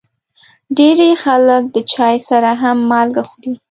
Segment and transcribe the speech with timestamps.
[0.77, 3.53] ډېری خلک د چای سره هم مالګه خوري.